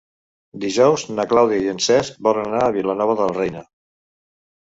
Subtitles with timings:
[0.61, 3.65] Dijous na Clàudia i en Cesc volen anar a Vilanova de la Reina.